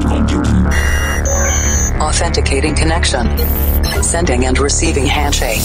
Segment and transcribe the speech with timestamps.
[0.00, 0.66] cloud computing.
[2.00, 3.26] Authenticating connection.
[4.02, 5.62] Sending and receiving handshake.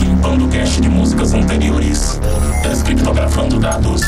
[0.00, 2.20] Limpando cache de músicas anteriores.
[2.62, 4.02] Descriptografando dados.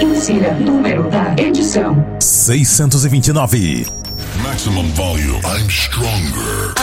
[0.00, 3.86] Insira número da edição: 629.
[4.42, 5.40] Maximum volume.
[5.44, 6.74] I'm stronger.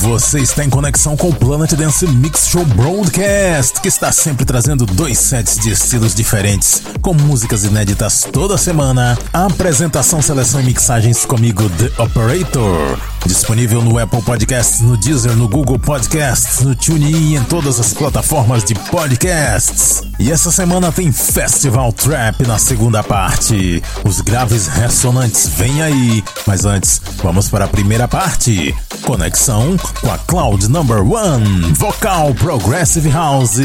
[0.00, 4.86] Você está em conexão com o Planet Dance Mix Show Broadcast, que está sempre trazendo
[4.86, 9.18] dois sets de estilos diferentes, com músicas inéditas toda semana.
[9.30, 12.98] Apresentação, seleção e mixagens comigo, The Operator.
[13.26, 17.92] Disponível no Apple Podcasts, no Deezer, no Google Podcasts, no TuneIn e em todas as
[17.92, 20.02] plataformas de podcasts.
[20.18, 23.82] E essa semana tem Festival Trap na segunda parte.
[24.04, 26.24] Os graves ressonantes vêm aí.
[26.46, 28.74] Mas antes, vamos para a primeira parte.
[29.02, 33.58] Conexão com a Cloud Number One, vocal Progressive House,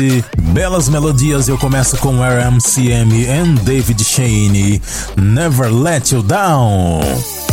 [0.54, 1.48] belas melodias.
[1.48, 4.82] Eu começo com RMCM e David Shane,
[5.18, 7.45] Never Let You Down.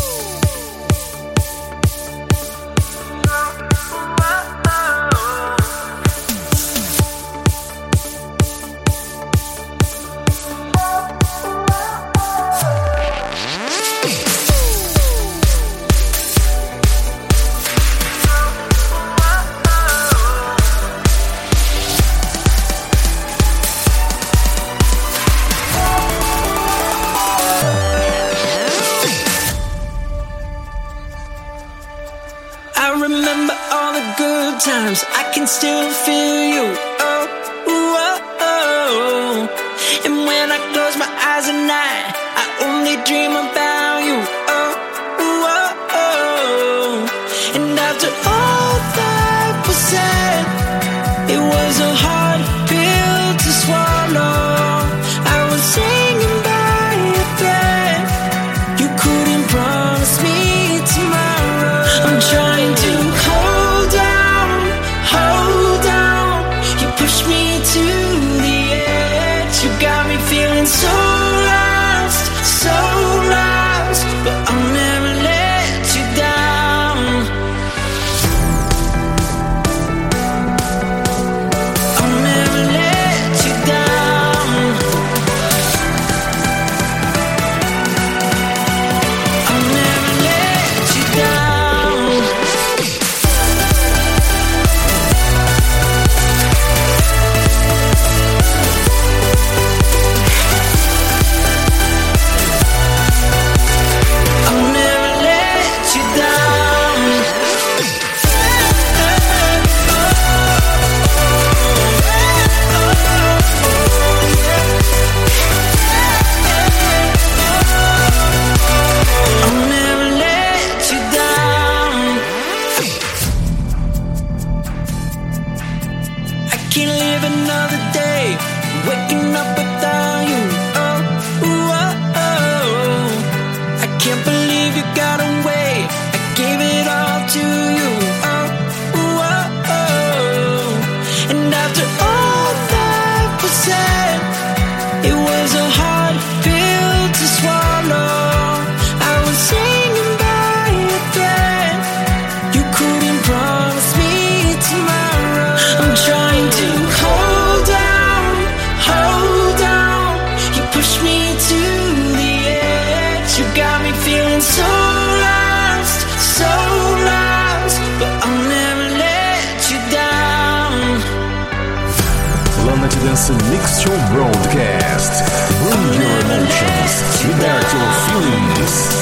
[173.22, 175.22] Show Broadcast.
[175.62, 179.01] Bring your emotions, liberate your feelings.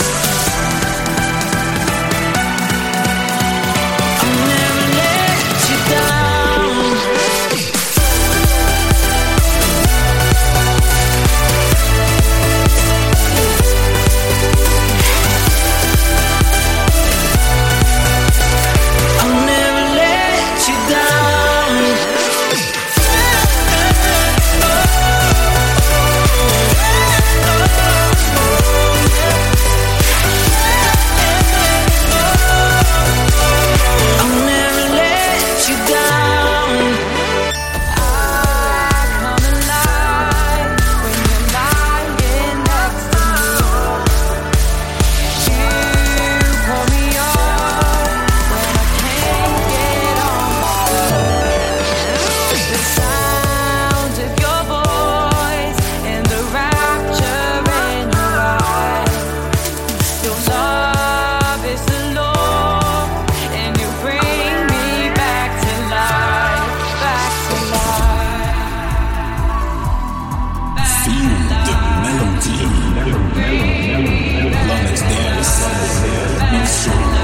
[76.81, 77.20] city.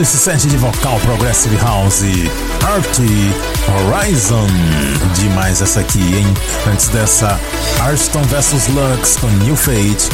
[0.00, 2.04] Esse set de vocal Progressive House,
[2.64, 4.46] Artie Horizon.
[5.14, 6.26] Demais essa aqui, hein?
[6.72, 7.38] Antes dessa,
[7.80, 10.08] Arston vs Lux com New Fate,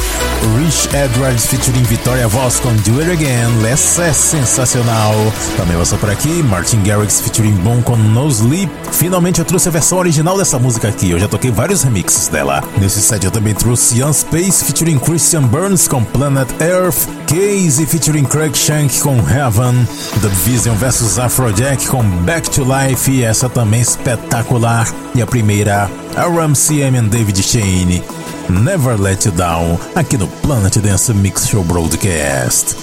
[0.59, 5.15] Rich Edwards featuring Victoria Voss com Do It Again, essa é sensacional.
[5.57, 8.73] Também passou por aqui, Martin Garrix featuring Boom com No Sleep.
[8.93, 12.63] Finalmente eu trouxe a versão original dessa música aqui, eu já toquei vários remixes dela.
[12.79, 18.25] Nesse set eu também trouxe Young Space featuring Christian Burns com Planet Earth, Casey featuring
[18.25, 19.87] Craig Shank com Heaven,
[20.21, 24.93] The Vision vs Afrojack com Back to Life e essa também espetacular.
[25.15, 28.03] E a primeira, RMCM and David Shane,
[28.49, 32.77] Never Let You Down, aqui no Planet Dance Mix Show Broadcast.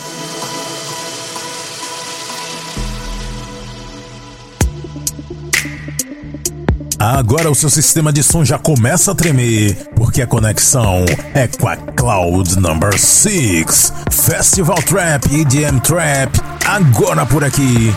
[7.04, 11.68] Agora o seu sistema de som já começa a tremer, porque a conexão é com
[11.68, 13.92] a Cloud Number 6.
[14.10, 17.94] Festival Trap EDM Trap, agora por aqui.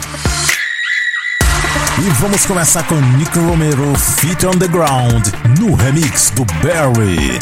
[1.99, 5.29] E vamos começar com Nick Romero Feet on the Ground,
[5.59, 7.39] no remix do Barry.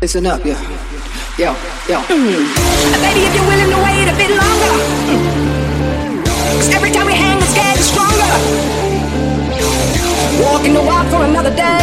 [0.00, 0.54] Listen up, yo.
[1.36, 1.54] Yo,
[1.90, 2.00] yo.
[2.08, 2.46] Mm.
[3.02, 4.72] Baby, if you're willing to wait a bit longer.
[5.10, 6.24] Mm.
[6.56, 8.75] Cause every time we hang, it's getting stronger.
[10.36, 11.80] Walking the walk for another day.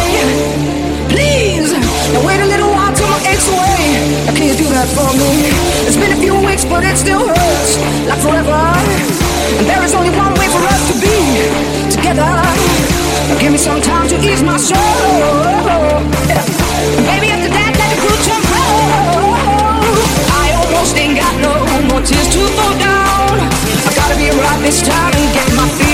[1.10, 3.98] Please, now wait a little while till my aches away.
[4.30, 5.50] Now you do that for me?
[5.86, 8.54] It's been a few weeks, but it still hurts like forever.
[9.58, 11.18] And there is only one way for us to be
[11.90, 12.26] together.
[12.26, 14.78] Now give me some time to ease my soul.
[16.26, 16.42] Yeah.
[17.10, 18.44] Baby, after that, let the crew jump.
[20.30, 21.54] I almost ain't got no
[21.90, 23.34] more tears to fall down.
[23.86, 25.93] I gotta be right this time and get my feet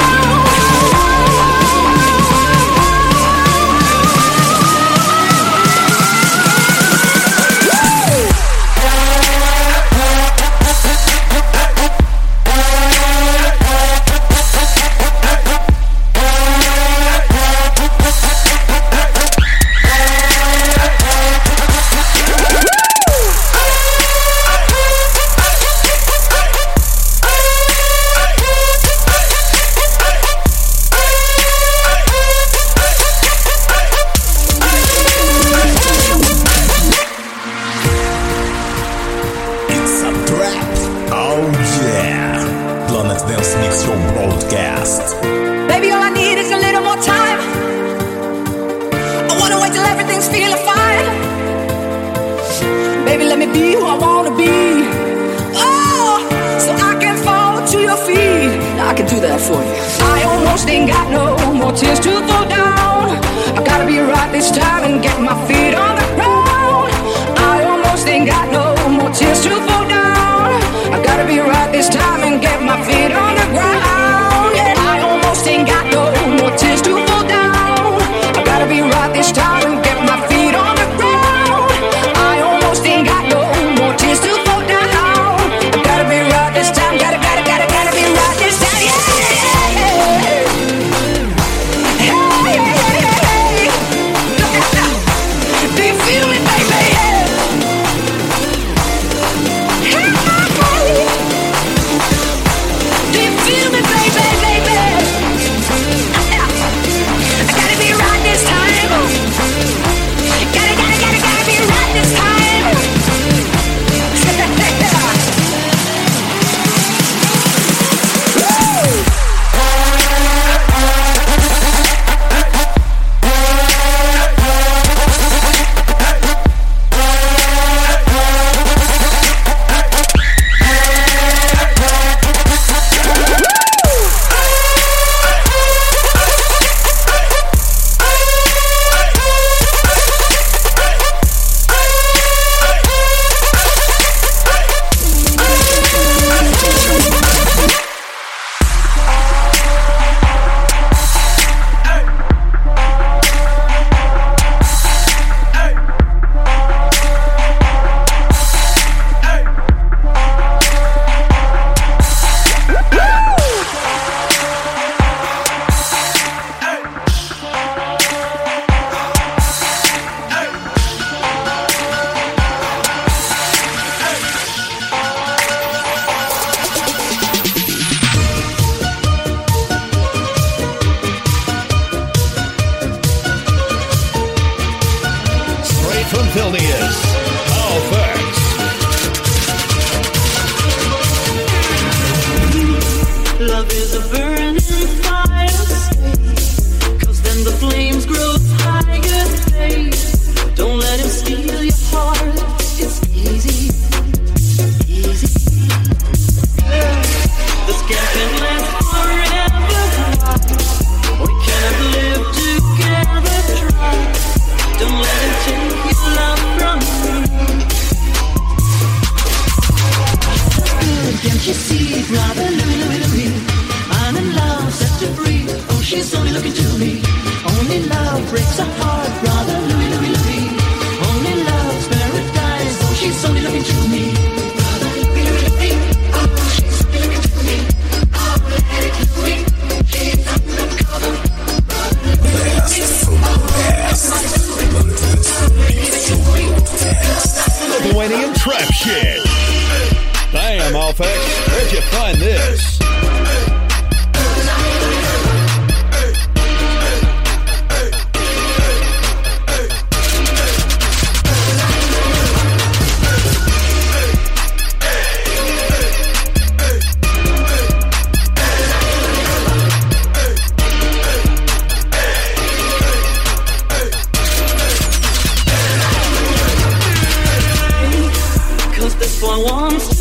[62.11, 62.60] To fall down.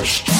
[0.00, 0.39] Podcast.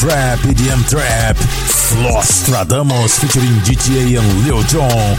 [0.00, 5.18] Trap, EDM Trap, Flostradamus featuring GTA and Lil Jon,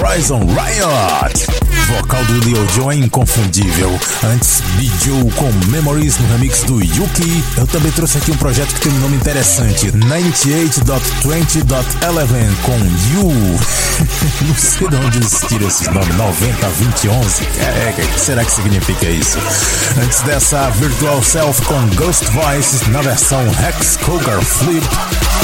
[0.00, 1.61] Rise on Riot.
[1.92, 4.00] Vocal do Lil Jon é inconfundível.
[4.24, 7.44] Antes, Bijou com Memories no remix do Yuki.
[7.58, 12.78] Eu também trouxe aqui um projeto que tem um nome interessante: 98.20.11 com
[13.12, 13.28] You.
[14.48, 17.48] Não sei de onde eles tiram esses nomes: 90, 20, 11.
[17.60, 19.36] É, o que será que significa isso?
[20.02, 24.88] Antes dessa, Virtual Self com Ghost Voice na versão Hex Cougar Flip.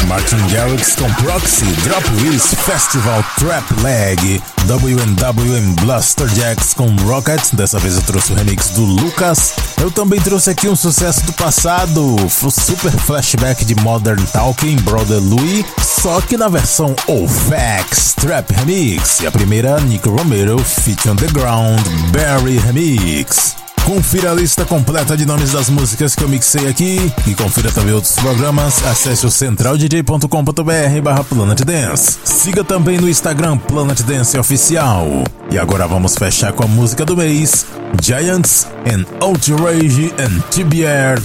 [0.06, 7.80] Martin Garrix com Proxy, Drop Wiz Festival Trap Leg, WNWM Blaster Jacks com Rocket, dessa
[7.80, 9.54] vez eu trouxe o remix do Lucas.
[9.82, 15.20] Eu também trouxe aqui um sucesso do passado, o super flashback de Modern Talking, Brother
[15.20, 19.18] Louis, só que na versão OFAX Trap Remix.
[19.18, 21.80] E a primeira, Nick Romero, Feat on the Ground,
[22.12, 23.67] Barry Remix.
[23.88, 27.94] Confira a lista completa de nomes das músicas que eu mixei aqui e confira também
[27.94, 28.84] outros programas.
[28.84, 32.18] Acesse o centraldj.com.br barra Planet Dance.
[32.22, 35.06] Siga também no Instagram Planet Dance Oficial.
[35.50, 37.64] E agora vamos fechar com a música do mês:
[38.02, 41.18] Giants and Outrage and TBR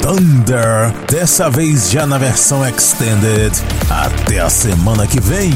[0.00, 0.94] Thunder.
[1.10, 3.52] Dessa vez já na versão extended.
[3.90, 5.50] Até a semana que vem.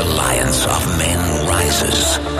[0.00, 2.39] alliance of men rises.